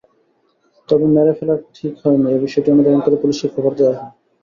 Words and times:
তবে 0.89 1.05
মেরে 1.15 1.33
ফেলা 1.37 1.55
ঠিক 1.75 1.93
হয়নি—এ 2.01 2.37
বিষয়টি 2.43 2.69
অনুধাবন 2.71 2.99
করে 3.03 3.15
পুলিশকে 3.21 3.47
খবর 3.55 3.71
দেওয়া 3.79 3.95
হয়। 3.95 4.11